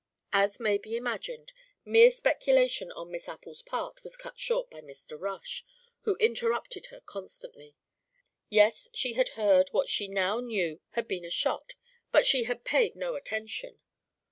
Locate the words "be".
0.79-0.95